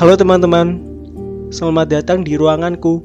Halo 0.00 0.16
teman-teman, 0.16 0.80
selamat 1.52 1.92
datang 1.92 2.24
di 2.24 2.32
ruanganku, 2.32 3.04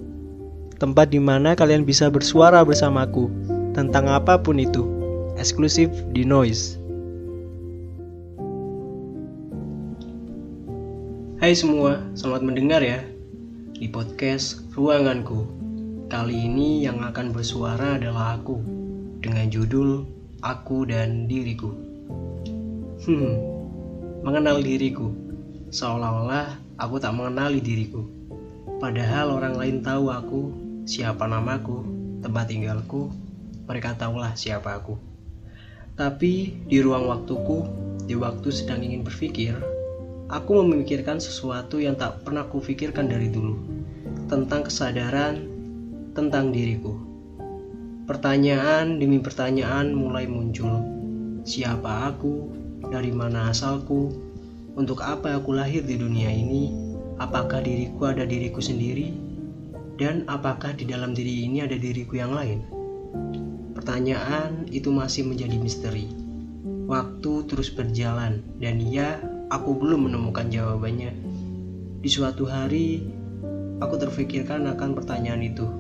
tempat 0.79 1.11
di 1.11 1.19
mana 1.19 1.51
kalian 1.51 1.83
bisa 1.83 2.07
bersuara 2.07 2.63
bersamaku 2.63 3.27
tentang 3.75 4.07
apa 4.07 4.39
pun 4.39 4.55
itu, 4.55 4.87
eksklusif 5.35 5.91
di 6.15 6.23
Noise. 6.23 6.79
Hai 11.43 11.51
semua, 11.51 11.99
selamat 12.15 12.47
mendengar 12.47 12.79
ya 12.79 13.03
di 13.75 13.91
podcast 13.91 14.63
Ruanganku. 14.71 15.51
Kali 16.07 16.47
ini 16.47 16.87
yang 16.87 17.03
akan 17.03 17.35
bersuara 17.35 17.99
adalah 17.99 18.39
aku 18.39 18.63
dengan 19.19 19.51
judul 19.51 20.07
Aku 20.39 20.87
dan 20.87 21.27
Diriku. 21.27 21.75
Hmm, 23.03 23.35
mengenal 24.23 24.63
diriku 24.63 25.11
seolah-olah 25.75 26.64
aku 26.75 26.99
tak 26.99 27.15
mengenali 27.15 27.63
diriku. 27.63 28.03
Padahal 28.79 29.31
orang 29.31 29.55
lain 29.55 29.77
tahu 29.79 30.11
aku, 30.11 30.41
siapa 30.83 31.23
namaku, 31.25 31.87
tempat 32.19 32.51
tinggalku, 32.51 33.07
mereka 33.65 33.95
tahulah 33.95 34.35
siapa 34.35 34.75
aku. 34.77 34.99
Tapi 35.95 36.51
di 36.67 36.77
ruang 36.83 37.07
waktuku, 37.07 37.63
di 38.03 38.19
waktu 38.19 38.51
sedang 38.51 38.83
ingin 38.83 39.07
berpikir, 39.07 39.55
aku 40.27 40.59
memikirkan 40.59 41.23
sesuatu 41.23 41.79
yang 41.79 41.95
tak 41.95 42.27
pernah 42.27 42.43
kufikirkan 42.51 43.07
dari 43.07 43.31
dulu, 43.31 43.55
tentang 44.27 44.67
kesadaran, 44.67 45.39
tentang 46.11 46.51
diriku. 46.51 46.99
Pertanyaan 48.05 49.01
demi 49.01 49.17
pertanyaan 49.23 49.95
mulai 49.95 50.29
muncul. 50.29 50.83
Siapa 51.41 52.11
aku? 52.13 52.51
Dari 52.91 53.09
mana 53.09 53.49
asalku? 53.49 54.24
Untuk 54.75 54.99
apa 55.07 55.39
aku 55.39 55.55
lahir 55.55 55.87
di 55.87 55.95
dunia 55.95 56.27
ini? 56.27 56.67
Apakah 57.15 57.63
diriku 57.63 58.11
ada 58.11 58.27
diriku 58.27 58.59
sendiri? 58.59 59.15
Dan 59.95 60.27
apakah 60.27 60.75
di 60.75 60.83
dalam 60.83 61.15
diri 61.15 61.47
ini 61.47 61.63
ada 61.63 61.79
diriku 61.79 62.19
yang 62.19 62.35
lain? 62.35 62.59
Pertanyaan 63.71 64.67
itu 64.67 64.91
masih 64.91 65.31
menjadi 65.31 65.55
misteri. 65.55 66.11
Waktu 66.91 67.47
terus 67.47 67.71
berjalan 67.71 68.43
dan 68.59 68.83
ya, 68.83 69.23
aku 69.47 69.79
belum 69.79 70.11
menemukan 70.11 70.51
jawabannya. 70.51 71.15
Di 72.03 72.09
suatu 72.11 72.43
hari, 72.43 73.07
aku 73.79 73.95
terfikirkan 73.95 74.67
akan 74.75 74.91
pertanyaan 74.91 75.55
itu. 75.55 75.71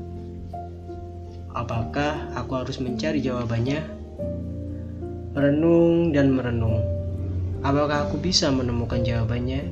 Apakah 1.51 2.31
aku 2.31 2.63
harus 2.63 2.79
mencari 2.79 3.19
jawabannya? 3.19 3.83
Merenung 5.35 6.15
dan 6.15 6.31
merenung 6.31 6.94
Apakah 7.65 8.05
aku 8.05 8.21
bisa 8.21 8.53
menemukan 8.53 9.01
jawabannya? 9.01 9.65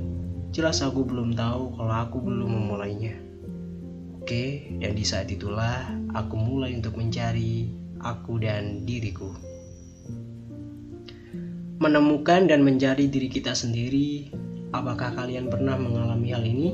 Jelas 0.50 0.82
aku 0.82 1.06
belum 1.06 1.38
tahu 1.38 1.78
kalau 1.78 1.94
aku 1.94 2.26
belum 2.26 2.50
memulainya. 2.50 3.14
Oke, 4.18 4.66
dan 4.82 4.98
di 4.98 5.06
saat 5.06 5.30
itulah 5.30 5.94
aku 6.18 6.34
mulai 6.34 6.74
untuk 6.74 6.98
mencari 6.98 7.70
aku 8.02 8.42
dan 8.42 8.82
diriku. 8.82 9.30
Menemukan 11.78 12.50
dan 12.50 12.66
mencari 12.66 13.14
diri 13.14 13.30
kita 13.30 13.54
sendiri, 13.54 14.34
apakah 14.74 15.14
kalian 15.14 15.54
pernah 15.54 15.78
mengalami 15.78 16.34
hal 16.34 16.42
ini? 16.42 16.74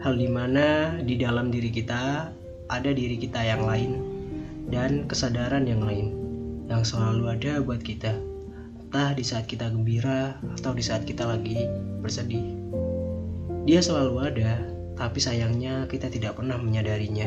Hal 0.00 0.16
di 0.16 0.32
mana 0.32 0.96
di 1.04 1.20
dalam 1.20 1.52
diri 1.52 1.68
kita 1.68 2.32
ada 2.72 2.90
diri 2.96 3.20
kita 3.20 3.44
yang 3.44 3.68
lain 3.68 4.00
dan 4.72 5.04
kesadaran 5.04 5.68
yang 5.68 5.84
lain 5.84 6.16
yang 6.72 6.80
selalu 6.88 7.36
ada 7.36 7.60
buat 7.60 7.84
kita 7.84 8.31
entah 8.92 9.16
di 9.16 9.24
saat 9.24 9.48
kita 9.48 9.72
gembira 9.72 10.36
atau 10.52 10.76
di 10.76 10.84
saat 10.84 11.08
kita 11.08 11.24
lagi 11.24 11.64
bersedih. 12.04 12.60
Dia 13.64 13.80
selalu 13.80 14.20
ada, 14.20 14.60
tapi 15.00 15.16
sayangnya 15.16 15.88
kita 15.88 16.12
tidak 16.12 16.36
pernah 16.36 16.60
menyadarinya. 16.60 17.24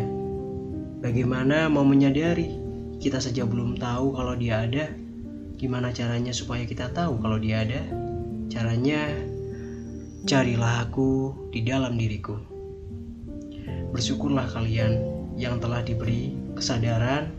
Bagaimana 1.02 1.66
mau 1.66 1.82
menyadari? 1.82 2.54
Kita 3.02 3.18
saja 3.18 3.50
belum 3.50 3.82
tahu 3.82 4.14
kalau 4.14 4.38
dia 4.38 4.62
ada. 4.70 4.94
Gimana 5.58 5.90
caranya 5.90 6.30
supaya 6.38 6.70
kita 6.70 6.94
tahu 6.94 7.18
kalau 7.18 7.42
dia 7.42 7.66
ada? 7.66 7.82
Caranya, 8.46 9.10
carilah 10.30 10.86
aku 10.86 11.34
di 11.50 11.66
dalam 11.66 11.98
diriku. 11.98 12.38
Bersyukurlah 13.90 14.54
kalian 14.54 15.02
yang 15.34 15.58
telah 15.58 15.82
diberi 15.82 16.30
kesadaran 16.54 17.34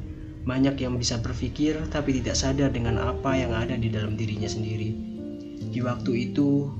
banyak 0.46 0.78
yang 0.78 0.94
bisa 0.94 1.18
berpikir 1.18 1.74
tapi 1.90 2.22
tidak 2.22 2.38
sadar 2.38 2.70
dengan 2.70 3.02
apa 3.02 3.34
yang 3.34 3.50
ada 3.50 3.74
di 3.74 3.90
dalam 3.90 4.14
dirinya 4.14 4.46
sendiri. 4.46 4.94
Di 5.74 5.82
waktu 5.82 6.30
itu, 6.30 6.70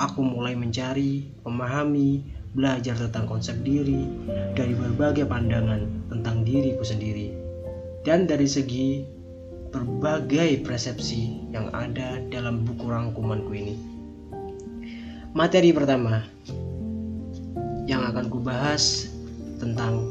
aku 0.00 0.24
mulai 0.24 0.56
mencari, 0.56 1.28
memahami, 1.44 2.24
belajar 2.56 2.96
tentang 2.96 3.28
konsep 3.28 3.60
diri 3.60 4.08
dari 4.56 4.72
berbagai 4.72 5.28
pandangan 5.28 6.08
tentang 6.08 6.48
diriku 6.48 6.80
sendiri. 6.80 7.36
Dan 8.08 8.24
dari 8.24 8.48
segi 8.48 9.04
berbagai 9.68 10.64
persepsi 10.64 11.52
yang 11.52 11.68
ada 11.76 12.24
dalam 12.32 12.64
buku 12.64 12.88
rangkumanku 12.88 13.52
ini. 13.52 13.76
Materi 15.36 15.70
pertama 15.76 16.24
yang 17.84 18.00
akan 18.02 18.32
kubahas 18.32 19.12
tentang 19.60 20.08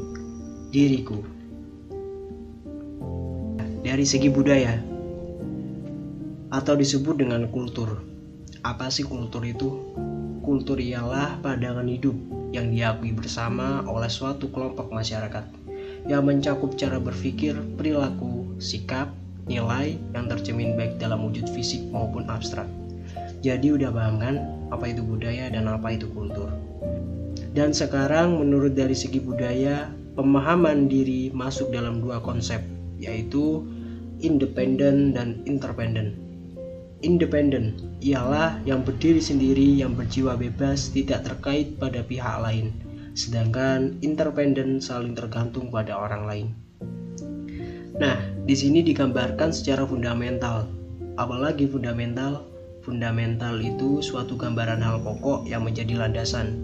diriku 0.70 1.39
dari 3.90 4.06
segi 4.06 4.30
budaya 4.30 4.78
atau 6.54 6.78
disebut 6.78 7.26
dengan 7.26 7.50
kultur. 7.50 7.98
Apa 8.62 8.86
sih 8.86 9.02
kultur 9.02 9.42
itu? 9.42 9.66
Kultur 10.46 10.78
ialah 10.78 11.42
pandangan 11.42 11.90
hidup 11.90 12.14
yang 12.54 12.70
diakui 12.70 13.10
bersama 13.10 13.82
oleh 13.90 14.06
suatu 14.06 14.46
kelompok 14.54 14.94
masyarakat 14.94 15.42
yang 16.06 16.22
mencakup 16.22 16.78
cara 16.78 17.02
berpikir, 17.02 17.58
perilaku, 17.74 18.54
sikap, 18.62 19.10
nilai 19.50 19.98
yang 20.14 20.30
tercemin 20.30 20.78
baik 20.78 21.02
dalam 21.02 21.26
wujud 21.26 21.50
fisik 21.50 21.82
maupun 21.90 22.30
abstrak. 22.30 22.70
Jadi 23.42 23.74
udah 23.74 23.90
paham 23.90 24.22
kan 24.22 24.34
apa 24.70 24.86
itu 24.86 25.02
budaya 25.02 25.50
dan 25.50 25.66
apa 25.66 25.98
itu 25.98 26.06
kultur. 26.14 26.46
Dan 27.58 27.74
sekarang 27.74 28.38
menurut 28.38 28.78
dari 28.78 28.94
segi 28.94 29.18
budaya, 29.18 29.90
pemahaman 30.14 30.86
diri 30.86 31.34
masuk 31.34 31.74
dalam 31.74 31.98
dua 31.98 32.22
konsep, 32.22 32.62
yaitu 33.02 33.66
independen 34.20 35.16
dan 35.16 35.40
interdependent. 35.48 36.16
Independen 37.00 37.96
ialah 38.04 38.60
yang 38.68 38.84
berdiri 38.84 39.24
sendiri, 39.24 39.80
yang 39.80 39.96
berjiwa 39.96 40.36
bebas, 40.36 40.92
tidak 40.92 41.24
terkait 41.24 41.80
pada 41.80 42.04
pihak 42.04 42.44
lain, 42.44 42.76
sedangkan 43.16 43.96
interdependen 44.04 44.84
saling 44.84 45.16
tergantung 45.16 45.72
pada 45.72 45.96
orang 45.96 46.28
lain. 46.28 46.46
Nah, 47.96 48.20
di 48.44 48.52
sini 48.56 48.84
digambarkan 48.84 49.52
secara 49.52 49.84
fundamental. 49.88 50.68
Apalagi 51.16 51.68
fundamental? 51.68 52.44
Fundamental 52.80 53.60
itu 53.60 54.00
suatu 54.00 54.36
gambaran 54.40 54.80
hal 54.80 55.04
pokok 55.04 55.44
yang 55.48 55.64
menjadi 55.64 56.00
landasan. 56.00 56.56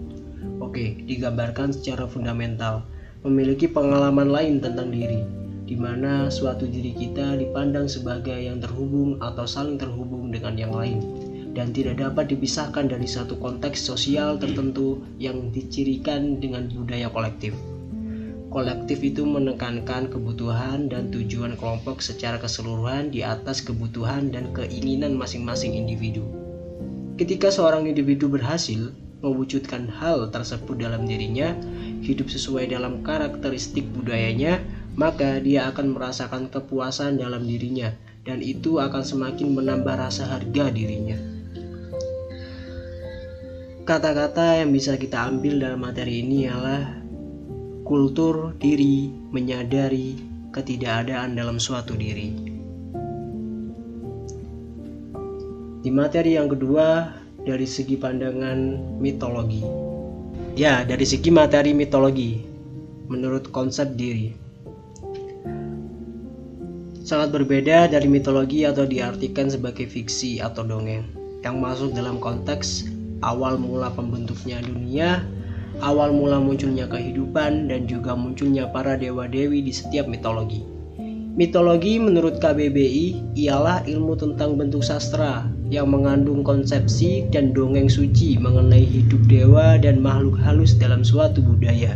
Oke, 0.57 1.01
digambarkan 1.05 1.73
secara 1.73 2.09
fundamental, 2.09 2.85
memiliki 3.21 3.69
pengalaman 3.69 4.29
lain 4.29 4.57
tentang 4.61 4.89
diri, 4.89 5.21
di 5.67 5.75
mana 5.75 6.31
suatu 6.31 6.63
diri 6.63 6.95
kita 6.95 7.35
dipandang 7.35 7.91
sebagai 7.91 8.39
yang 8.39 8.63
terhubung 8.63 9.19
atau 9.19 9.43
saling 9.43 9.75
terhubung 9.75 10.31
dengan 10.31 10.55
yang 10.55 10.71
lain 10.71 11.03
dan 11.51 11.75
tidak 11.75 11.99
dapat 11.99 12.31
dipisahkan 12.31 12.87
dari 12.87 13.03
satu 13.03 13.35
konteks 13.35 13.83
sosial 13.83 14.39
tertentu 14.39 15.03
yang 15.19 15.51
dicirikan 15.51 16.39
dengan 16.39 16.71
budaya 16.71 17.11
kolektif. 17.11 17.51
Kolektif 18.47 19.03
itu 19.03 19.27
menekankan 19.27 20.07
kebutuhan 20.07 20.87
dan 20.87 21.11
tujuan 21.11 21.59
kelompok 21.59 21.99
secara 21.99 22.39
keseluruhan 22.39 23.11
di 23.11 23.19
atas 23.19 23.59
kebutuhan 23.59 24.31
dan 24.31 24.55
keinginan 24.55 25.19
masing-masing 25.19 25.75
individu. 25.75 26.23
Ketika 27.19 27.51
seorang 27.51 27.91
individu 27.91 28.31
berhasil 28.31 28.95
mewujudkan 29.25 29.89
hal 29.89 30.29
tersebut 30.29 30.77
dalam 30.77 31.09
dirinya, 31.09 31.57
hidup 32.05 32.29
sesuai 32.29 32.69
dalam 32.69 33.01
karakteristik 33.01 33.83
budayanya, 33.91 34.61
maka 34.97 35.37
dia 35.37 35.69
akan 35.69 35.93
merasakan 35.93 36.49
kepuasan 36.49 37.21
dalam 37.21 37.45
dirinya 37.45 37.93
dan 38.25 38.41
itu 38.41 38.81
akan 38.81 39.05
semakin 39.05 39.53
menambah 39.53 39.93
rasa 39.93 40.25
harga 40.25 40.73
dirinya. 40.73 41.15
Kata-kata 43.87 44.59
yang 44.59 44.73
bisa 44.73 44.99
kita 44.99 45.31
ambil 45.31 45.63
dalam 45.63 45.79
materi 45.79 46.25
ini 46.25 46.49
ialah 46.49 46.97
kultur 47.87 48.57
diri 48.59 49.07
menyadari 49.31 50.19
ketidakadaan 50.51 51.39
dalam 51.39 51.55
suatu 51.61 51.95
diri. 51.95 52.33
Di 55.85 55.93
materi 55.93 56.35
yang 56.35 56.51
kedua, 56.51 57.15
dari 57.47 57.63
segi 57.63 57.95
pandangan 57.95 58.75
mitologi. 58.99 59.63
Ya, 60.59 60.83
dari 60.83 61.07
segi 61.07 61.31
materi 61.31 61.71
mitologi, 61.71 62.43
menurut 63.07 63.47
konsep 63.55 63.95
diri 63.95 64.46
sangat 67.07 67.31
berbeda 67.31 67.87
dari 67.87 68.11
mitologi 68.11 68.67
atau 68.67 68.83
diartikan 68.83 69.47
sebagai 69.47 69.87
fiksi 69.87 70.43
atau 70.43 70.67
dongeng 70.67 71.07
yang 71.39 71.63
masuk 71.63 71.95
dalam 71.95 72.19
konteks 72.19 72.83
awal 73.23 73.55
mula 73.55 73.87
pembentuknya 73.95 74.59
dunia, 74.59 75.23
awal 75.79 76.11
mula 76.11 76.43
munculnya 76.43 76.83
kehidupan, 76.91 77.71
dan 77.71 77.87
juga 77.87 78.11
munculnya 78.11 78.67
para 78.75 78.99
dewa-dewi 78.99 79.63
di 79.63 79.71
setiap 79.71 80.03
mitologi. 80.11 80.67
Mitologi 81.37 82.01
menurut 82.01 82.41
KBBI 82.43 83.37
ialah 83.37 83.85
ilmu 83.87 84.17
tentang 84.17 84.57
bentuk 84.57 84.81
sastra 84.81 85.45
yang 85.69 85.93
mengandung 85.93 86.41
konsepsi 86.41 87.29
dan 87.29 87.53
dongeng 87.53 87.87
suci 87.87 88.41
mengenai 88.41 88.83
hidup 88.83 89.21
dewa 89.31 89.77
dan 89.79 90.01
makhluk 90.01 90.35
halus 90.41 90.73
dalam 90.75 91.05
suatu 91.05 91.39
budaya. 91.39 91.93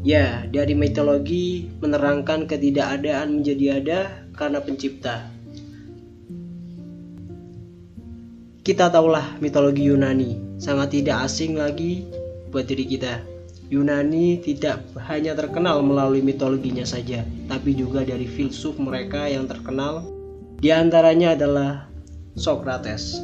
Ya, 0.00 0.48
dari 0.48 0.72
mitologi 0.72 1.68
menerangkan 1.84 2.48
ketidakadaan 2.48 3.36
menjadi 3.36 3.84
ada 3.84 4.00
karena 4.32 4.64
pencipta. 4.64 5.28
Kita 8.64 8.88
tahulah 8.88 9.36
mitologi 9.44 9.92
Yunani, 9.92 10.56
sangat 10.56 10.96
tidak 10.96 11.28
asing 11.28 11.60
lagi 11.60 12.08
buat 12.48 12.64
diri 12.64 12.88
kita. 12.88 13.20
Yunani 13.68 14.40
tidak 14.40 14.80
hanya 15.04 15.36
terkenal 15.36 15.84
melalui 15.84 16.24
mitologinya 16.24 16.88
saja, 16.88 17.20
tapi 17.44 17.76
juga 17.76 18.00
dari 18.00 18.24
filsuf 18.24 18.80
mereka 18.80 19.28
yang 19.28 19.44
terkenal. 19.44 20.00
Di 20.64 20.72
antaranya 20.72 21.36
adalah 21.36 21.92
Socrates. 22.40 23.20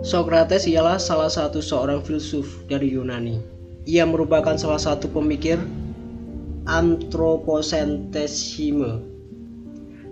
Socrates 0.00 0.64
ialah 0.64 0.96
salah 0.96 1.28
satu 1.28 1.60
seorang 1.60 2.00
filsuf 2.00 2.64
dari 2.72 2.96
Yunani. 2.96 3.59
Ia 3.88 4.04
merupakan 4.04 4.60
salah 4.60 4.80
satu 4.80 5.08
pemikir 5.08 5.56
antroposentesisme 6.68 9.00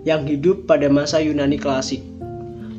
yang 0.07 0.25
hidup 0.25 0.65
pada 0.65 0.89
masa 0.89 1.21
Yunani 1.21 1.61
klasik. 1.61 2.01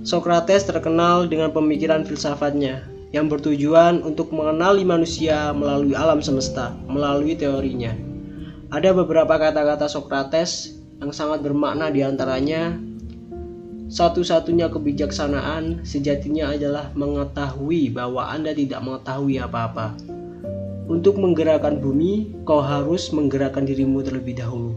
Socrates 0.02 0.64
terkenal 0.64 1.28
dengan 1.28 1.52
pemikiran 1.52 2.02
filsafatnya 2.02 2.82
yang 3.14 3.30
bertujuan 3.30 4.02
untuk 4.02 4.34
mengenali 4.34 4.82
manusia 4.82 5.54
melalui 5.54 5.94
alam 5.94 6.18
semesta, 6.24 6.74
melalui 6.90 7.38
teorinya. 7.38 7.94
Ada 8.70 8.94
beberapa 8.94 9.34
kata-kata 9.34 9.90
Socrates 9.90 10.78
yang 10.98 11.14
sangat 11.14 11.42
bermakna 11.42 11.90
di 11.90 12.06
antaranya 12.06 12.78
satu-satunya 13.90 14.70
kebijaksanaan 14.70 15.82
sejatinya 15.82 16.54
adalah 16.54 16.94
mengetahui 16.94 17.90
bahwa 17.90 18.30
Anda 18.30 18.54
tidak 18.54 18.78
mengetahui 18.86 19.42
apa-apa. 19.42 19.98
Untuk 20.90 21.22
menggerakkan 21.22 21.78
bumi, 21.78 22.42
kau 22.42 22.58
harus 22.58 23.14
menggerakkan 23.14 23.62
dirimu 23.62 24.02
terlebih 24.02 24.42
dahulu. 24.42 24.74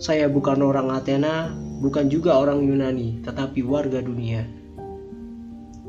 Saya 0.00 0.32
bukan 0.32 0.64
orang 0.64 0.88
Athena, 0.88 1.52
bukan 1.84 2.08
juga 2.08 2.40
orang 2.40 2.64
Yunani, 2.64 3.20
tetapi 3.20 3.60
warga 3.60 4.00
dunia. 4.00 4.48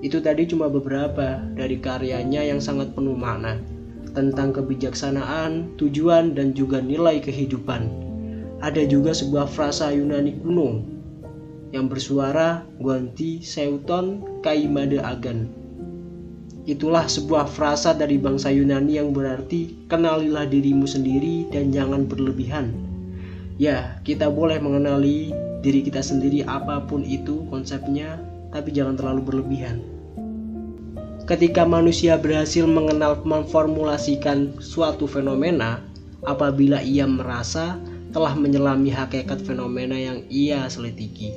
Itu 0.04 0.19
tadi 0.19 0.51
cuma 0.51 0.68
beberapa 0.68 1.39
dari 1.56 1.80
karyanya 1.80 2.44
yang 2.44 2.60
sangat 2.60 2.92
penuh 2.92 3.16
makna 3.16 3.56
tentang 4.12 4.51
kebijaksanaan, 4.51 5.80
tujuan, 5.80 6.36
dan 6.36 6.51
juga 6.51 6.84
nilai 6.84 7.24
kehidupan. 7.24 7.88
Ada 8.60 8.84
juga 8.84 9.16
sebuah 9.16 9.48
frasa 9.48 9.95
Yunani 9.95 10.44
kuno 10.44 10.84
yang 11.72 11.88
bersuara 11.88 12.68
Guanti 12.84 13.39
Seuton 13.39 14.44
Kaimade 14.44 15.00
Agan. 15.00 15.61
Itulah 16.69 17.10
sebuah 17.10 17.50
frasa 17.50 17.98
dari 17.98 18.22
bangsa 18.22 18.54
Yunani 18.54 19.02
yang 19.02 19.18
berarti 19.18 19.90
kenalilah 19.90 20.46
dirimu 20.46 20.86
sendiri 20.86 21.50
dan 21.50 21.74
jangan 21.74 22.06
berlebihan. 22.06 22.69
Ya, 23.58 23.98
kita 24.06 24.30
boleh 24.30 24.62
mengenali 24.62 25.34
diri 25.66 25.81
kita 25.81 26.06
sendiri 26.06 26.46
apa 26.46 26.86
pun 26.86 27.02
itu 27.02 27.46
konsepnya, 27.50 28.22
tapi 28.54 28.69
jangan 28.74 28.94
terlalu 28.98 29.22
berlebihan. 29.25 29.81
Ketika 31.25 31.66
manusia 31.66 32.18
berhasil 32.18 32.66
mengenal 32.66 33.18
memformulasikan 33.25 34.58
suatu 34.62 35.10
fenomena, 35.10 35.81
apabila 36.25 36.81
ia 36.81 37.10
merasa 37.10 37.78
telah 38.12 38.36
menyelami 38.36 38.92
hakikat 38.92 39.42
fenomena 39.42 39.96
yang 39.96 40.22
ia 40.28 40.68
selidiki. 40.68 41.31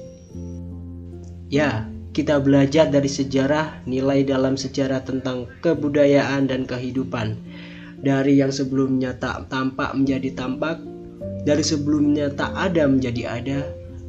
Ya, 1.48 1.86
kita 2.14 2.38
belajar 2.38 2.86
dari 2.88 3.10
sejarah, 3.10 3.82
nilai 3.90 4.22
dalam 4.22 4.54
sejarah 4.54 5.02
tentang 5.02 5.50
kebudayaan 5.60 6.46
dan 6.46 6.62
kehidupan. 6.64 7.34
Dari 8.00 8.38
yang 8.38 8.54
sebelumnya 8.54 9.18
tak 9.18 9.50
tampak 9.50 9.92
menjadi 9.98 10.30
tampak, 10.32 10.78
dari 11.42 11.66
sebelumnya 11.66 12.30
tak 12.30 12.54
ada 12.54 12.86
menjadi 12.86 13.22
ada, 13.26 13.58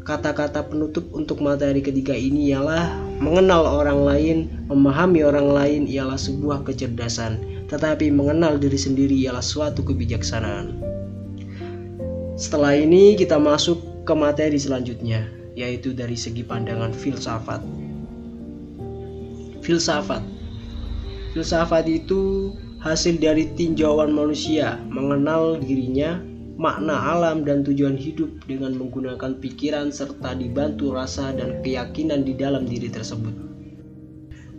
Kata-kata 0.06 0.62
penutup 0.70 1.10
untuk 1.18 1.42
materi 1.42 1.82
ketiga 1.82 2.14
ini 2.14 2.54
ialah 2.54 2.94
mengenal 3.18 3.66
orang 3.66 4.06
lain, 4.06 4.38
memahami 4.70 5.26
orang 5.26 5.50
lain 5.50 5.82
ialah 5.90 6.14
sebuah 6.14 6.62
kecerdasan, 6.62 7.66
tetapi 7.74 8.14
mengenal 8.14 8.62
diri 8.62 8.78
sendiri 8.78 9.18
ialah 9.26 9.42
suatu 9.42 9.82
kebijaksanaan. 9.82 10.78
Setelah 12.38 12.78
ini 12.78 13.18
kita 13.18 13.42
masuk 13.42 14.06
ke 14.06 14.14
materi 14.14 14.62
selanjutnya, 14.62 15.26
yaitu 15.58 15.90
dari 15.90 16.14
segi 16.14 16.46
pandangan 16.46 16.94
filsafat. 16.94 17.66
Filsafat 19.66 20.22
Filsafat 21.34 21.90
itu 21.90 22.54
hasil 22.86 23.18
dari 23.18 23.50
tinjauan 23.58 24.14
manusia 24.14 24.78
mengenal 24.94 25.58
dirinya 25.58 26.22
makna 26.54 26.94
alam 26.94 27.42
dan 27.42 27.66
tujuan 27.66 27.98
hidup 27.98 28.46
dengan 28.46 28.78
menggunakan 28.78 29.42
pikiran 29.42 29.90
serta 29.90 30.38
dibantu 30.38 30.94
rasa 30.94 31.34
dan 31.34 31.66
keyakinan 31.66 32.22
di 32.22 32.38
dalam 32.38 32.70
diri 32.70 32.94
tersebut. 32.94 33.34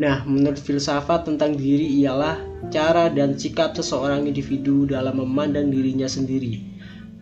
Nah, 0.03 0.26
menurut 0.26 0.58
filsafat 0.58 1.25
tentang 1.25 1.55
diri 1.55 1.87
ialah 2.03 2.43
cara 2.75 3.06
dan 3.06 3.38
sikap 3.38 3.79
seseorang 3.79 4.26
individu 4.26 4.91
dalam 4.91 5.23
memandang 5.23 5.70
dirinya 5.70 6.11
sendiri. 6.11 6.67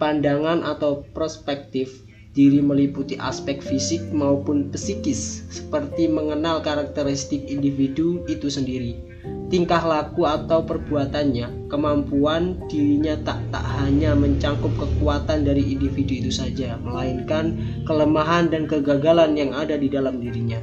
Pandangan 0.00 0.64
atau 0.64 1.04
perspektif 1.12 2.03
diri 2.34 2.58
meliputi 2.58 3.14
aspek 3.16 3.62
fisik 3.62 4.02
maupun 4.10 4.69
psikis, 4.75 5.46
seperti 5.48 6.10
mengenal 6.10 6.60
karakteristik 6.60 7.46
individu 7.46 8.26
itu 8.26 8.50
sendiri 8.50 9.14
tingkah 9.54 9.86
laku 9.86 10.26
atau 10.26 10.66
perbuatannya, 10.66 11.70
kemampuan 11.70 12.58
dirinya 12.66 13.14
tak 13.22 13.38
tak 13.54 13.62
hanya 13.78 14.10
mencangkup 14.16 14.75
kekuatan 14.75 15.46
dari 15.46 15.62
individu 15.78 16.26
itu 16.26 16.32
saja, 16.34 16.75
melainkan 16.81 17.54
kelemahan 17.86 18.50
dan 18.50 18.67
kegagalan 18.67 19.38
yang 19.38 19.55
ada 19.55 19.79
di 19.79 19.86
dalam 19.86 20.19
dirinya. 20.19 20.58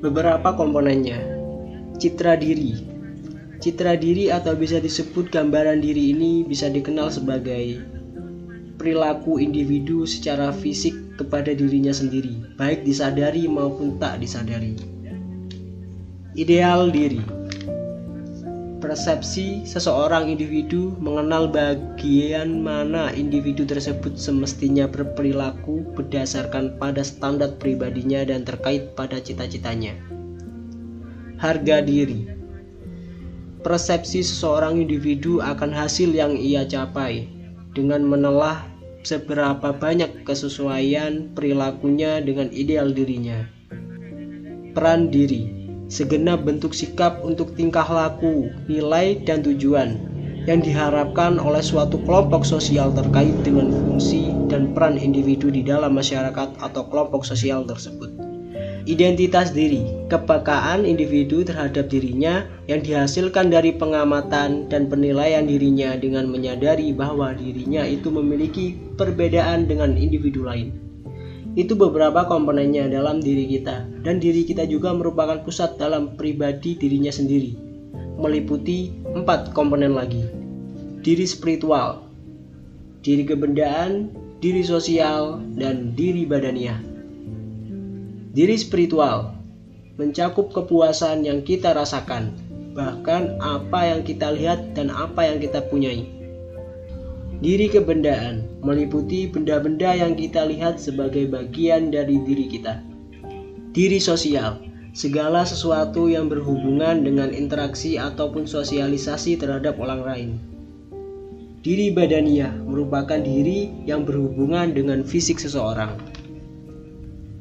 Beberapa 0.00 0.56
komponennya. 0.56 1.18
Citra 2.00 2.38
diri. 2.38 2.88
Citra 3.60 3.98
diri 3.98 4.32
atau 4.32 4.56
bisa 4.56 4.80
disebut 4.80 5.28
gambaran 5.28 5.84
diri 5.84 6.16
ini 6.16 6.46
bisa 6.46 6.72
dikenal 6.72 7.12
sebagai 7.12 7.99
perilaku 8.80 9.36
individu 9.36 10.08
secara 10.08 10.48
fisik 10.56 10.96
kepada 11.20 11.52
dirinya 11.52 11.92
sendiri, 11.92 12.56
baik 12.56 12.80
disadari 12.88 13.44
maupun 13.44 14.00
tak 14.00 14.24
disadari. 14.24 14.72
Ideal 16.32 16.88
diri 16.88 17.20
Persepsi 18.80 19.68
seseorang 19.68 20.32
individu 20.32 20.96
mengenal 20.96 21.52
bagian 21.52 22.64
mana 22.64 23.12
individu 23.12 23.68
tersebut 23.68 24.16
semestinya 24.16 24.88
berperilaku 24.88 25.84
berdasarkan 25.92 26.80
pada 26.80 27.04
standar 27.04 27.60
pribadinya 27.60 28.24
dan 28.24 28.40
terkait 28.48 28.96
pada 28.96 29.20
cita-citanya. 29.20 29.92
Harga 31.36 31.84
diri 31.84 32.24
Persepsi 33.60 34.24
seseorang 34.24 34.80
individu 34.80 35.44
akan 35.44 35.76
hasil 35.76 36.16
yang 36.16 36.32
ia 36.32 36.64
capai 36.64 37.28
dengan 37.76 38.00
menelah 38.00 38.69
seberapa 39.02 39.72
banyak 39.72 40.22
kesesuaian 40.28 41.32
perilakunya 41.32 42.20
dengan 42.20 42.52
ideal 42.52 42.92
dirinya. 42.92 43.48
Peran 44.76 45.10
diri 45.10 45.60
segenap 45.90 46.46
bentuk 46.46 46.70
sikap 46.70 47.18
untuk 47.26 47.58
tingkah 47.58 47.84
laku, 47.88 48.46
nilai, 48.70 49.18
dan 49.26 49.42
tujuan 49.42 49.98
yang 50.48 50.62
diharapkan 50.62 51.36
oleh 51.36 51.60
suatu 51.60 52.00
kelompok 52.06 52.46
sosial 52.46 52.94
terkait 52.94 53.34
dengan 53.44 53.68
fungsi 53.74 54.32
dan 54.48 54.72
peran 54.72 54.96
individu 54.96 55.50
di 55.52 55.60
dalam 55.66 55.98
masyarakat 55.98 56.56
atau 56.62 56.82
kelompok 56.88 57.26
sosial 57.26 57.66
tersebut. 57.66 58.19
Identitas 58.88 59.52
diri, 59.52 59.84
kepekaan 60.08 60.88
individu 60.88 61.44
terhadap 61.44 61.92
dirinya 61.92 62.48
yang 62.64 62.80
dihasilkan 62.80 63.52
dari 63.52 63.76
pengamatan 63.76 64.72
dan 64.72 64.88
penilaian 64.88 65.44
dirinya 65.44 66.00
dengan 66.00 66.24
menyadari 66.32 66.88
bahwa 66.96 67.36
dirinya 67.36 67.84
itu 67.84 68.08
memiliki 68.08 68.80
perbedaan 68.96 69.68
dengan 69.68 70.00
individu 70.00 70.48
lain. 70.48 70.72
Itu 71.60 71.76
beberapa 71.76 72.24
komponennya 72.24 72.88
dalam 72.88 73.20
diri 73.20 73.44
kita 73.52 73.84
dan 74.00 74.16
diri 74.16 74.48
kita 74.48 74.64
juga 74.64 74.96
merupakan 74.96 75.44
pusat 75.44 75.76
dalam 75.76 76.16
pribadi 76.16 76.78
dirinya 76.78 77.12
sendiri. 77.12 77.52
Meliputi 78.16 78.96
empat 79.12 79.52
komponen 79.52 79.92
lagi. 79.92 80.24
Diri 81.04 81.28
spiritual, 81.28 82.06
diri 83.04 83.28
kebendaan, 83.28 84.08
diri 84.40 84.64
sosial, 84.64 85.42
dan 85.56 85.92
diri 85.92 86.24
badaniah. 86.24 86.89
Diri 88.30 88.54
spiritual 88.54 89.34
mencakup 89.98 90.54
kepuasan 90.54 91.26
yang 91.26 91.42
kita 91.42 91.74
rasakan, 91.74 92.30
bahkan 92.78 93.34
apa 93.42 93.90
yang 93.90 94.06
kita 94.06 94.30
lihat 94.30 94.70
dan 94.78 94.86
apa 94.86 95.26
yang 95.26 95.42
kita 95.42 95.66
punyai. 95.66 96.06
Diri 97.42 97.66
kebendaan 97.66 98.46
meliputi 98.62 99.26
benda-benda 99.26 99.98
yang 99.98 100.14
kita 100.14 100.46
lihat 100.46 100.78
sebagai 100.78 101.26
bagian 101.26 101.90
dari 101.90 102.22
diri 102.22 102.46
kita. 102.46 102.78
Diri 103.74 103.98
sosial, 103.98 104.62
segala 104.94 105.42
sesuatu 105.42 106.06
yang 106.06 106.30
berhubungan 106.30 107.02
dengan 107.02 107.34
interaksi 107.34 107.98
ataupun 107.98 108.46
sosialisasi 108.46 109.42
terhadap 109.42 109.74
orang 109.82 110.06
lain. 110.06 110.30
Diri 111.66 111.90
badaniah 111.90 112.54
merupakan 112.62 113.18
diri 113.18 113.74
yang 113.90 114.06
berhubungan 114.06 114.70
dengan 114.70 115.02
fisik 115.02 115.42
seseorang. 115.42 116.09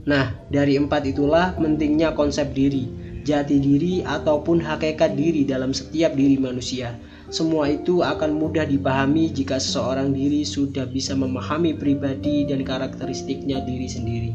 Nah, 0.10 0.34
dari 0.50 0.74
empat 0.74 1.06
itulah 1.06 1.54
pentingnya 1.54 2.18
konsep 2.18 2.50
diri, 2.58 2.90
jati 3.22 3.62
diri 3.62 4.02
ataupun 4.02 4.58
hakikat 4.58 5.14
diri 5.14 5.46
dalam 5.46 5.70
setiap 5.70 6.18
diri 6.18 6.42
manusia. 6.42 6.98
Semua 7.30 7.70
itu 7.70 8.02
akan 8.02 8.34
mudah 8.34 8.66
dipahami 8.66 9.30
jika 9.30 9.62
seseorang 9.62 10.10
diri 10.10 10.42
sudah 10.42 10.90
bisa 10.90 11.14
memahami 11.14 11.78
pribadi 11.78 12.42
dan 12.50 12.66
karakteristiknya 12.66 13.62
diri 13.62 13.86
sendiri. 13.86 14.32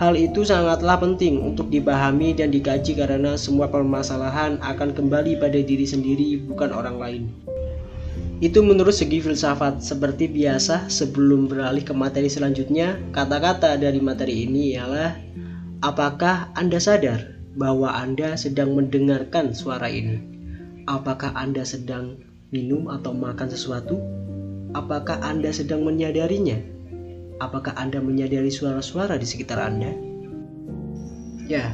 Hal 0.00 0.16
itu 0.16 0.40
sangatlah 0.40 0.96
penting 0.96 1.44
untuk 1.44 1.68
dipahami 1.68 2.32
dan 2.32 2.48
dikaji 2.48 2.96
karena 2.96 3.36
semua 3.36 3.68
permasalahan 3.68 4.56
akan 4.64 4.96
kembali 4.96 5.36
pada 5.36 5.60
diri 5.60 5.84
sendiri 5.84 6.40
bukan 6.48 6.72
orang 6.72 6.96
lain. 6.96 7.22
Itu 8.40 8.64
menurut 8.64 8.96
segi 8.96 9.20
filsafat. 9.20 9.84
Seperti 9.84 10.24
biasa, 10.32 10.88
sebelum 10.88 11.44
beralih 11.44 11.84
ke 11.84 11.92
materi 11.92 12.32
selanjutnya, 12.32 12.96
kata-kata 13.12 13.76
dari 13.76 14.00
materi 14.00 14.48
ini 14.48 14.74
ialah 14.74 15.12
Apakah 15.80 16.52
Anda 16.52 16.76
sadar 16.76 17.40
bahwa 17.56 17.88
Anda 17.96 18.36
sedang 18.36 18.76
mendengarkan 18.76 19.56
suara 19.56 19.88
ini? 19.88 20.20
Apakah 20.84 21.32
Anda 21.32 21.64
sedang 21.64 22.20
minum 22.52 22.92
atau 22.92 23.16
makan 23.16 23.48
sesuatu? 23.48 23.96
Apakah 24.76 25.24
Anda 25.24 25.48
sedang 25.48 25.88
menyadarinya? 25.88 26.60
Apakah 27.40 27.72
Anda 27.80 27.96
menyadari 28.04 28.52
suara-suara 28.52 29.16
di 29.16 29.24
sekitar 29.24 29.56
Anda? 29.56 29.96
Ya, 31.48 31.72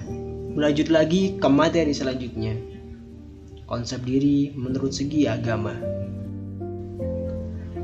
melanjut 0.55 0.87
lagi 0.87 1.35
ke 1.43 1.49
materi 1.51 1.91
selanjutnya. 1.91 2.55
Konsep 3.67 4.07
diri 4.07 4.55
menurut 4.55 4.95
segi 4.95 5.27
agama. 5.27 5.75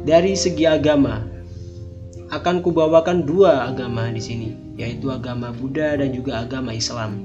Dari 0.02 0.34
segi 0.34 0.66
agama, 0.66 1.22
akan 2.34 2.58
kubawakan 2.58 3.22
dua 3.22 3.70
agama 3.70 4.10
di 4.10 4.18
sini, 4.18 4.50
yaitu 4.74 5.14
agama 5.14 5.54
Buddha 5.54 5.94
dan 5.94 6.10
juga 6.10 6.42
agama 6.42 6.74
Islam. 6.74 7.22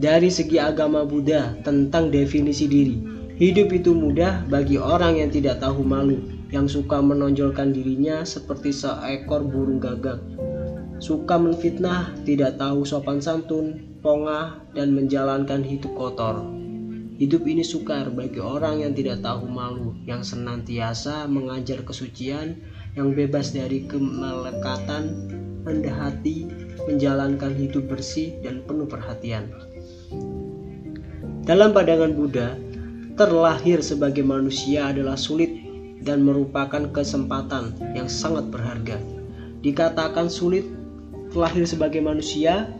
Dari 0.00 0.32
segi 0.32 0.56
agama 0.56 1.04
Buddha 1.04 1.52
tentang 1.60 2.08
definisi 2.08 2.64
diri, 2.64 2.96
hidup 3.36 3.76
itu 3.76 3.92
mudah 3.92 4.40
bagi 4.48 4.80
orang 4.80 5.20
yang 5.20 5.28
tidak 5.28 5.60
tahu 5.60 5.84
malu, 5.84 6.16
yang 6.48 6.64
suka 6.64 6.96
menonjolkan 6.96 7.76
dirinya 7.76 8.24
seperti 8.24 8.72
seekor 8.72 9.44
burung 9.44 9.76
gagak, 9.76 10.16
suka 10.96 11.36
menfitnah, 11.36 12.16
tidak 12.24 12.56
tahu 12.56 12.88
sopan 12.88 13.20
santun, 13.20 14.00
pongah, 14.00 14.64
dan 14.72 14.96
menjalankan 14.96 15.60
hidup 15.60 15.92
kotor. 15.92 16.61
Hidup 17.20 17.44
ini 17.44 17.60
sukar 17.60 18.08
bagi 18.08 18.40
orang 18.40 18.80
yang 18.80 18.96
tidak 18.96 19.20
tahu 19.20 19.44
malu, 19.44 19.92
yang 20.08 20.24
senantiasa 20.24 21.28
mengajar 21.28 21.84
kesucian, 21.84 22.56
yang 22.96 23.12
bebas 23.12 23.52
dari 23.52 23.84
kemelekatan, 23.84 25.28
rendah 25.60 25.96
hati, 26.08 26.48
menjalankan 26.88 27.52
hidup 27.52 27.84
bersih 27.92 28.40
dan 28.40 28.64
penuh 28.64 28.88
perhatian. 28.88 29.52
Dalam 31.44 31.76
pandangan 31.76 32.16
Buddha, 32.16 32.56
terlahir 33.18 33.84
sebagai 33.84 34.24
manusia 34.24 34.88
adalah 34.88 35.20
sulit 35.20 35.52
dan 36.00 36.24
merupakan 36.24 36.88
kesempatan 36.90 37.76
yang 37.92 38.08
sangat 38.08 38.48
berharga. 38.48 38.96
Dikatakan 39.60 40.32
sulit 40.32 40.64
terlahir 41.30 41.64
sebagai 41.68 42.00
manusia 42.00 42.72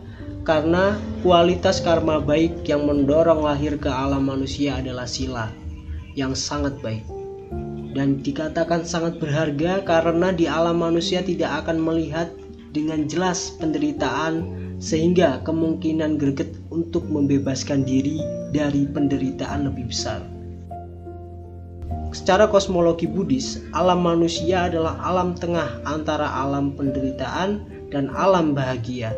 karena 0.43 0.99
kualitas 1.23 1.79
karma 1.79 2.19
baik 2.19 2.67
yang 2.67 2.91
mendorong 2.91 3.47
lahir 3.47 3.79
ke 3.79 3.87
alam 3.87 4.27
manusia 4.27 4.83
adalah 4.83 5.07
sila 5.07 5.47
yang 6.19 6.35
sangat 6.35 6.75
baik 6.83 7.07
dan 7.95 8.19
dikatakan 8.19 8.83
sangat 8.83 9.23
berharga 9.23 9.87
karena 9.87 10.35
di 10.35 10.51
alam 10.51 10.83
manusia 10.83 11.23
tidak 11.23 11.63
akan 11.63 11.79
melihat 11.79 12.27
dengan 12.75 13.07
jelas 13.07 13.55
penderitaan 13.61 14.49
sehingga 14.83 15.39
kemungkinan 15.47 16.19
greget 16.19 16.59
untuk 16.75 17.07
membebaskan 17.07 17.87
diri 17.87 18.19
dari 18.51 18.89
penderitaan 18.91 19.71
lebih 19.71 19.95
besar. 19.95 20.25
Secara 22.13 22.51
kosmologi 22.51 23.09
Buddhis, 23.09 23.63
alam 23.73 24.05
manusia 24.05 24.69
adalah 24.69 25.01
alam 25.01 25.33
tengah 25.33 25.81
antara 25.89 26.29
alam 26.29 26.75
penderitaan 26.77 27.63
dan 27.89 28.13
alam 28.13 28.53
bahagia 28.53 29.17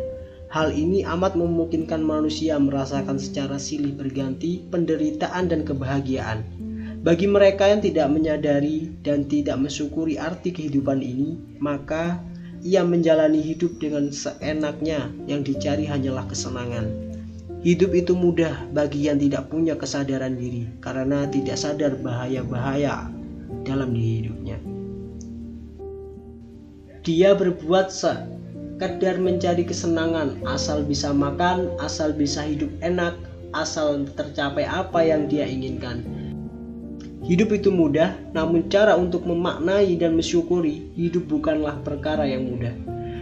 Hal 0.54 0.70
ini 0.70 1.02
amat 1.02 1.34
memungkinkan 1.34 1.98
manusia 1.98 2.54
merasakan 2.62 3.18
secara 3.18 3.58
silih 3.58 3.90
berganti 3.90 4.62
penderitaan 4.70 5.50
dan 5.50 5.66
kebahagiaan. 5.66 6.46
Bagi 7.02 7.26
mereka 7.26 7.66
yang 7.66 7.82
tidak 7.82 8.06
menyadari 8.14 8.94
dan 9.02 9.26
tidak 9.26 9.58
mensyukuri 9.58 10.14
arti 10.14 10.54
kehidupan 10.54 11.02
ini, 11.02 11.58
maka 11.58 12.22
ia 12.62 12.86
menjalani 12.86 13.42
hidup 13.42 13.82
dengan 13.82 14.14
seenaknya 14.14 15.10
yang 15.26 15.42
dicari 15.42 15.90
hanyalah 15.90 16.22
kesenangan. 16.30 16.86
Hidup 17.66 17.90
itu 17.90 18.14
mudah 18.14 18.54
bagi 18.70 19.10
yang 19.10 19.18
tidak 19.18 19.50
punya 19.50 19.74
kesadaran 19.74 20.38
diri 20.38 20.70
karena 20.78 21.26
tidak 21.34 21.58
sadar 21.58 21.98
bahaya-bahaya 21.98 23.10
dalam 23.66 23.90
hidupnya. 23.90 24.62
Dia 27.02 27.34
berbuat 27.34 27.90
sekedar 28.74 29.22
mencari 29.22 29.62
kesenangan, 29.62 30.42
asal 30.50 30.82
bisa 30.82 31.14
makan, 31.14 31.70
asal 31.78 32.10
bisa 32.10 32.42
hidup 32.42 32.74
enak, 32.82 33.14
asal 33.54 34.02
tercapai 34.18 34.66
apa 34.66 34.98
yang 35.06 35.30
dia 35.30 35.46
inginkan. 35.46 36.02
Hidup 37.22 37.54
itu 37.54 37.70
mudah, 37.70 38.18
namun 38.34 38.66
cara 38.66 38.98
untuk 38.98 39.24
memaknai 39.24 39.94
dan 39.94 40.18
mensyukuri 40.18 40.90
hidup 40.98 41.30
bukanlah 41.30 41.78
perkara 41.86 42.26
yang 42.26 42.50
mudah. 42.50 42.74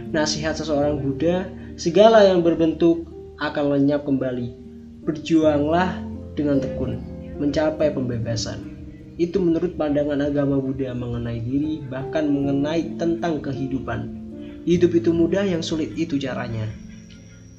Nasihat 0.09 0.57
seseorang 0.57 0.99
Buddha, 0.99 1.45
segala 1.77 2.25
yang 2.25 2.41
berbentuk 2.41 3.05
akan 3.37 3.77
lenyap 3.77 4.09
kembali. 4.09 4.57
Berjuanglah 5.05 6.01
dengan 6.33 6.59
tekun, 6.59 6.97
mencapai 7.37 7.93
pembebasan. 7.93 8.73
Itu 9.21 9.37
menurut 9.37 9.77
pandangan 9.77 10.17
agama 10.17 10.57
Buddha 10.57 10.97
mengenai 10.97 11.37
diri, 11.45 11.85
bahkan 11.85 12.25
mengenai 12.25 12.97
tentang 12.97 13.37
kehidupan. 13.37 14.22
Hidup 14.63 14.95
itu 14.95 15.11
mudah, 15.11 15.43
yang 15.43 15.59
sulit 15.59 15.91
itu 15.99 16.15
caranya. 16.15 16.63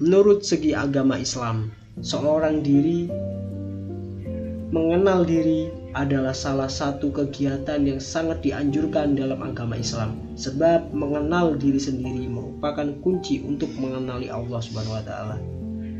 Menurut 0.00 0.40
segi 0.40 0.72
agama 0.72 1.20
Islam, 1.20 1.68
seorang 2.00 2.64
diri 2.64 3.12
mengenal 4.72 5.28
diri 5.28 5.68
adalah 5.92 6.32
salah 6.32 6.66
satu 6.66 7.12
kegiatan 7.12 7.84
yang 7.84 8.00
sangat 8.00 8.40
dianjurkan 8.40 9.14
dalam 9.14 9.44
agama 9.44 9.76
Islam 9.76 10.16
sebab 10.34 10.90
mengenal 10.96 11.54
diri 11.60 11.76
sendiri 11.76 12.24
merupakan 12.26 12.88
kunci 13.04 13.44
untuk 13.44 13.68
mengenali 13.76 14.32
Allah 14.32 14.64
Subhanahu 14.64 14.96
wa 14.96 15.04
taala. 15.04 15.36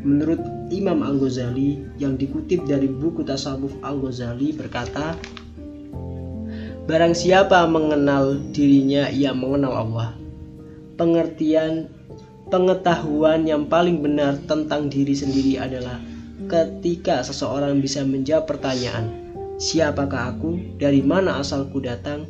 Menurut 0.01 0.41
Imam 0.73 1.05
Al-Ghazali 1.05 1.85
yang 2.01 2.17
dikutip 2.17 2.65
dari 2.65 2.89
buku 2.89 3.21
Tasawuf 3.21 3.77
Al-Ghazali 3.85 4.57
berkata, 4.57 5.13
Barang 6.89 7.13
siapa 7.13 7.61
mengenal 7.69 8.41
dirinya, 8.53 9.05
ia 9.09 9.33
mengenal 9.33 9.73
Allah 9.85 10.24
pengertian 10.95 11.91
pengetahuan 12.47 13.43
yang 13.43 13.67
paling 13.67 13.99
benar 13.99 14.39
tentang 14.47 14.87
diri 14.87 15.15
sendiri 15.15 15.59
adalah 15.59 15.99
ketika 16.47 17.23
seseorang 17.23 17.79
bisa 17.79 18.03
menjawab 18.03 18.47
pertanyaan, 18.47 19.11
"Siapakah 19.59 20.35
aku? 20.35 20.79
Dari 20.79 21.03
mana 21.03 21.39
asalku 21.39 21.79
datang?" 21.83 22.27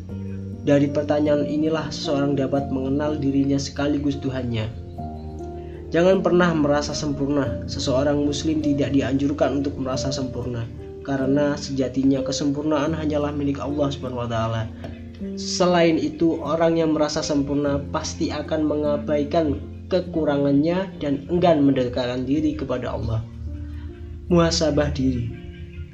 Dari 0.66 0.90
pertanyaan 0.90 1.46
inilah 1.46 1.94
seseorang 1.94 2.34
dapat 2.34 2.74
mengenal 2.74 3.22
dirinya 3.22 3.62
sekaligus 3.62 4.18
Tuhannya. 4.18 4.66
Jangan 5.94 6.26
pernah 6.26 6.50
merasa 6.58 6.98
sempurna. 6.98 7.62
Seseorang 7.70 8.26
muslim 8.26 8.66
tidak 8.66 8.90
dianjurkan 8.90 9.62
untuk 9.62 9.78
merasa 9.78 10.10
sempurna 10.10 10.66
karena 11.06 11.54
sejatinya 11.54 12.26
kesempurnaan 12.26 12.98
hanyalah 12.98 13.30
milik 13.30 13.62
Allah 13.62 13.94
Subhanahu 13.94 14.26
wa 14.26 14.30
taala. 14.30 14.66
Selain 15.40 15.96
itu, 15.96 16.40
orang 16.44 16.76
yang 16.80 16.92
merasa 16.92 17.24
sempurna 17.24 17.80
pasti 17.96 18.32
akan 18.32 18.68
mengabaikan 18.68 19.60
kekurangannya 19.88 20.92
dan 21.00 21.24
enggan 21.32 21.64
mendekatkan 21.64 22.26
diri 22.26 22.58
kepada 22.58 22.92
Allah. 22.92 23.22
Muhasabah 24.28 24.90
diri 24.92 25.30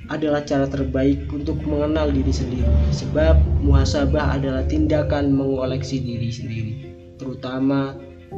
adalah 0.08 0.44
cara 0.44 0.68
terbaik 0.68 1.28
untuk 1.32 1.60
mengenal 1.64 2.12
diri 2.12 2.32
sendiri, 2.32 2.68
sebab 2.92 3.40
muhasabah 3.64 4.40
adalah 4.40 4.64
tindakan 4.68 5.32
mengoleksi 5.32 6.00
diri 6.00 6.32
sendiri, 6.32 6.74
terutama 7.16 7.96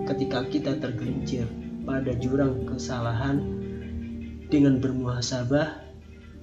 ketika 0.10 0.46
kita 0.50 0.78
tergelincir 0.82 1.46
pada 1.86 2.14
jurang 2.18 2.66
kesalahan 2.66 3.42
Dengan 4.54 4.78
bermuhasabah, 4.78 5.82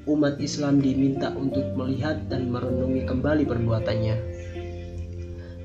umat 0.08 0.40
Islam 0.40 0.80
diminta 0.80 1.32
untuk 1.36 1.76
melihat 1.76 2.28
dan 2.32 2.48
merenungi 2.48 3.04
kembali 3.04 3.44
perbuatannya. 3.44 4.16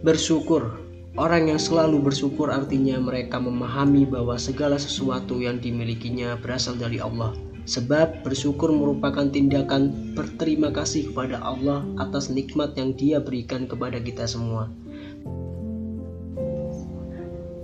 Bersyukur, 0.04 0.76
orang 1.16 1.50
yang 1.50 1.62
selalu 1.62 2.04
bersyukur 2.12 2.52
artinya 2.52 3.00
mereka 3.00 3.40
memahami 3.40 4.04
bahwa 4.04 4.36
segala 4.36 4.76
sesuatu 4.76 5.40
yang 5.40 5.64
dimilikinya 5.64 6.36
berasal 6.40 6.76
dari 6.76 7.00
Allah. 7.00 7.32
Sebab 7.66 8.22
bersyukur 8.22 8.70
merupakan 8.70 9.26
tindakan 9.26 10.14
berterima 10.14 10.70
kasih 10.70 11.10
kepada 11.10 11.42
Allah 11.42 11.82
atas 11.98 12.30
nikmat 12.30 12.78
yang 12.78 12.94
Dia 12.94 13.18
berikan 13.18 13.66
kepada 13.66 13.98
kita 13.98 14.30
semua. 14.30 14.70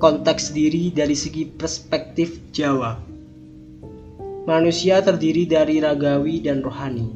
Konteks 0.02 0.58
diri 0.58 0.90
dari 0.90 1.14
segi 1.14 1.46
perspektif 1.46 2.42
Jawa. 2.50 3.11
Manusia 4.52 5.00
terdiri 5.00 5.48
dari 5.48 5.80
ragawi 5.80 6.44
dan 6.44 6.60
rohani. 6.60 7.08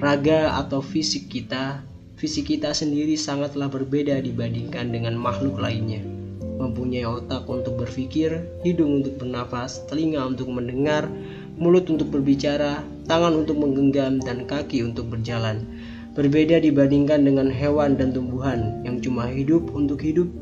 Raga 0.00 0.56
atau 0.56 0.80
fisik 0.80 1.28
kita, 1.28 1.84
fisik 2.16 2.48
kita 2.48 2.72
sendiri 2.72 3.12
sangatlah 3.12 3.68
berbeda 3.68 4.16
dibandingkan 4.24 4.88
dengan 4.88 5.12
makhluk 5.12 5.60
lainnya. 5.60 6.00
Mempunyai 6.56 7.04
otak 7.04 7.44
untuk 7.44 7.76
berpikir, 7.76 8.40
hidung 8.64 9.04
untuk 9.04 9.20
bernafas, 9.20 9.84
telinga 9.84 10.32
untuk 10.32 10.48
mendengar, 10.48 11.04
mulut 11.60 11.92
untuk 11.92 12.08
berbicara, 12.08 12.80
tangan 13.04 13.44
untuk 13.44 13.60
menggenggam, 13.60 14.16
dan 14.24 14.48
kaki 14.48 14.80
untuk 14.80 15.12
berjalan. 15.12 15.68
Berbeda 16.16 16.56
dibandingkan 16.56 17.20
dengan 17.20 17.52
hewan 17.52 18.00
dan 18.00 18.16
tumbuhan 18.16 18.80
yang 18.88 18.96
cuma 19.04 19.28
hidup 19.28 19.68
untuk 19.76 20.00
hidup. 20.00 20.32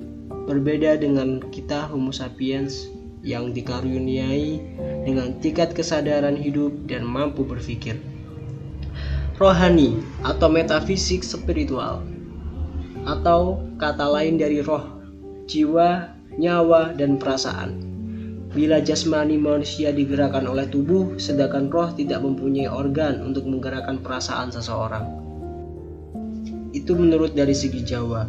Berbeda 0.46 0.94
dengan 0.94 1.42
kita 1.50 1.90
Homo 1.90 2.14
sapiens 2.14 2.86
yang 3.26 3.50
dikaruniai 3.50 4.62
dengan 5.02 5.34
tingkat 5.42 5.74
kesadaran 5.74 6.38
hidup 6.38 6.86
dan 6.86 7.02
mampu 7.02 7.42
berpikir. 7.42 7.98
Rohani 9.34 9.98
atau 10.22 10.46
metafisik 10.46 11.26
spiritual 11.26 12.06
atau 13.02 13.66
kata 13.82 14.06
lain 14.06 14.38
dari 14.38 14.62
roh, 14.62 15.02
jiwa, 15.50 16.14
nyawa, 16.38 16.94
dan 16.94 17.18
perasaan 17.18 17.86
Bila 18.56 18.80
jasmani 18.80 19.36
manusia 19.36 19.92
digerakkan 19.92 20.48
oleh 20.48 20.64
tubuh, 20.64 21.20
sedangkan 21.20 21.68
roh 21.68 21.92
tidak 21.92 22.24
mempunyai 22.24 22.72
organ 22.72 23.20
untuk 23.20 23.44
menggerakkan 23.44 24.00
perasaan 24.00 24.48
seseorang. 24.48 25.04
Itu 26.72 26.96
menurut 26.96 27.36
dari 27.36 27.52
segi 27.52 27.84
Jawa. 27.84 28.24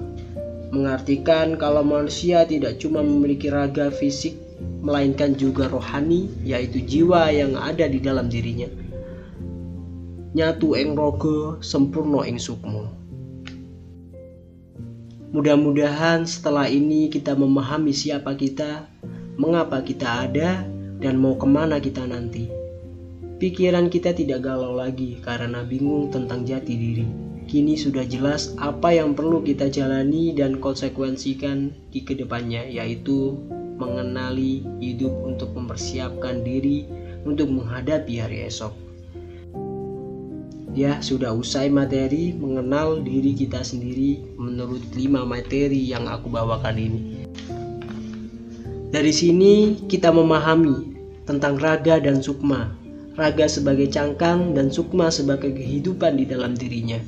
Mengartikan 0.75 1.55
kalau 1.55 1.79
manusia 1.79 2.43
tidak 2.43 2.75
cuma 2.75 2.99
memiliki 2.99 3.47
raga 3.47 3.87
fisik, 3.87 4.35
melainkan 4.81 5.37
juga 5.37 5.69
rohani, 5.69 6.29
yaitu 6.41 6.81
jiwa 6.81 7.29
yang 7.29 7.57
ada 7.57 7.85
di 7.85 7.99
dalam 8.01 8.29
dirinya. 8.31 8.69
Nyatu 10.37 10.77
eng 10.77 10.93
rogo, 10.93 11.57
sempurno 11.65 12.21
eng 12.21 12.37
sukmo. 12.37 12.89
Mudah-mudahan 15.33 16.23
setelah 16.23 16.71
ini 16.71 17.11
kita 17.11 17.35
memahami 17.35 17.91
siapa 17.91 18.33
kita, 18.33 18.87
mengapa 19.35 19.83
kita 19.83 20.29
ada, 20.29 20.63
dan 20.97 21.19
mau 21.19 21.35
ke 21.37 21.45
mana 21.45 21.77
kita 21.77 22.05
nanti. 22.07 22.49
Pikiran 23.37 23.93
kita 23.93 24.17
tidak 24.17 24.41
galau 24.41 24.73
lagi 24.73 25.21
karena 25.21 25.61
bingung 25.61 26.09
tentang 26.09 26.41
jati 26.41 26.73
diri. 26.73 27.05
Kini 27.45 27.77
sudah 27.77 28.01
jelas 28.03 28.57
apa 28.57 28.91
yang 28.97 29.13
perlu 29.13 29.45
kita 29.45 29.69
jalani 29.69 30.33
dan 30.33 30.57
konsekuensikan 30.57 31.69
di 31.93 32.01
ke 32.01 32.17
depannya, 32.17 32.65
yaitu 32.65 33.37
mengenali 33.77 34.65
hidup 34.81 35.13
untuk 35.23 35.53
mempersiapkan 35.53 36.41
diri 36.41 36.89
untuk 37.23 37.49
menghadapi 37.49 38.19
hari 38.19 38.49
esok. 38.49 38.73
Ya, 40.77 41.01
sudah 41.01 41.33
usai 41.33 41.73
materi 41.73 42.37
mengenal 42.37 43.01
diri 43.01 43.33
kita 43.33 43.65
sendiri 43.65 44.21
menurut 44.37 44.85
lima 44.93 45.25
materi 45.25 45.89
yang 45.89 46.05
aku 46.05 46.29
bawakan 46.29 46.77
ini. 46.77 47.01
Dari 48.93 49.09
sini 49.09 49.83
kita 49.89 50.13
memahami 50.13 50.95
tentang 51.25 51.57
raga 51.57 51.97
dan 51.97 52.21
sukma. 52.21 52.71
Raga 53.17 53.49
sebagai 53.49 53.89
cangkang 53.89 54.53
dan 54.53 54.69
sukma 54.69 55.09
sebagai 55.09 55.49
kehidupan 55.49 56.21
di 56.21 56.29
dalam 56.29 56.53
dirinya. 56.53 57.01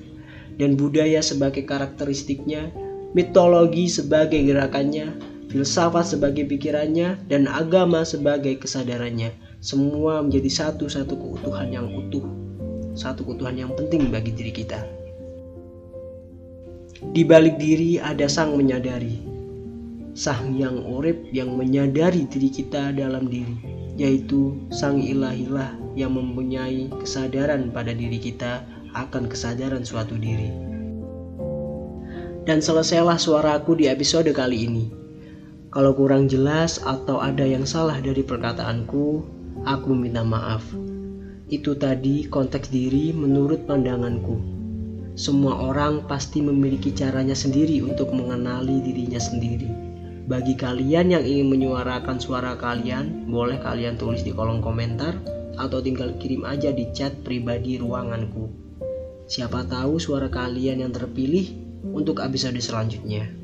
Dan 0.58 0.76
budaya 0.76 1.24
sebagai 1.24 1.63
karakteristiknya, 1.63 2.74
mitologi 3.15 3.88
sebagai 3.88 4.43
gerakannya, 4.43 5.13
filsafat 5.50 6.16
sebagai 6.16 6.46
pikirannya, 6.46 7.26
dan 7.26 7.50
agama 7.50 8.06
sebagai 8.06 8.62
kesadarannya. 8.62 9.34
Semua 9.60 10.24
menjadi 10.24 10.48
satu-satu 10.48 11.18
keutuhan 11.20 11.74
yang 11.74 11.90
utuh. 11.90 12.24
Satu 12.96 13.28
keutuhan 13.28 13.58
yang 13.58 13.74
penting 13.76 14.14
bagi 14.14 14.32
diri 14.32 14.54
kita. 14.54 14.80
Di 17.00 17.24
balik 17.24 17.58
diri 17.58 17.96
ada 17.98 18.28
sang 18.28 18.60
menyadari, 18.60 19.24
Sang 20.20 20.52
Yang 20.60 20.84
Urip 20.84 21.20
yang 21.32 21.56
menyadari 21.56 22.28
diri 22.28 22.52
kita 22.52 22.92
dalam 22.92 23.32
diri, 23.32 23.56
yaitu 23.96 24.60
Sang 24.68 25.00
Ilahilah 25.00 25.80
yang 25.96 26.12
mempunyai 26.12 26.92
kesadaran 27.00 27.72
pada 27.72 27.96
diri 27.96 28.20
kita 28.20 28.68
akan 29.00 29.32
kesadaran 29.32 29.88
suatu 29.88 30.20
diri. 30.20 30.52
Dan 32.44 32.60
selesailah 32.60 33.16
suaraku 33.16 33.80
di 33.80 33.88
episode 33.88 34.28
kali 34.36 34.68
ini. 34.68 34.99
Kalau 35.69 35.93
kurang 35.93 36.25
jelas 36.25 36.82
atau 36.82 37.21
ada 37.21 37.45
yang 37.45 37.62
salah 37.62 38.01
dari 38.01 38.25
perkataanku, 38.25 39.21
aku 39.69 39.93
minta 39.93 40.25
maaf. 40.25 40.65
Itu 41.45 41.77
tadi 41.77 42.25
konteks 42.25 42.73
diri 42.73 43.13
menurut 43.13 43.69
pandanganku. 43.69 44.41
Semua 45.13 45.62
orang 45.62 46.10
pasti 46.10 46.41
memiliki 46.41 46.89
caranya 46.89 47.38
sendiri 47.38 47.86
untuk 47.86 48.10
mengenali 48.17 48.82
dirinya 48.82 49.21
sendiri. 49.21 49.69
Bagi 50.25 50.58
kalian 50.58 51.13
yang 51.13 51.21
ingin 51.21 51.53
menyuarakan 51.53 52.17
suara 52.17 52.58
kalian, 52.58 53.29
boleh 53.29 53.62
kalian 53.62 53.93
tulis 53.93 54.25
di 54.25 54.34
kolom 54.34 54.65
komentar 54.65 55.21
atau 55.62 55.86
tinggal 55.86 56.17
kirim 56.17 56.49
aja 56.49 56.73
di 56.73 56.89
chat 56.97 57.13
pribadi 57.21 57.77
ruanganku. 57.77 58.49
Siapa 59.29 59.69
tahu 59.69 60.01
suara 60.01 60.34
kalian 60.34 60.82
yang 60.82 60.89
terpilih 60.89 61.45
untuk 61.93 62.25
episode 62.25 62.58
selanjutnya. 62.58 63.38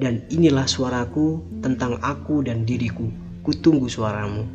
Dan 0.00 0.24
inilah 0.32 0.66
suaraku 0.66 1.42
tentang 1.62 1.98
aku 2.02 2.42
dan 2.42 2.66
diriku. 2.66 3.06
Kutunggu 3.42 3.86
suaramu. 3.86 4.46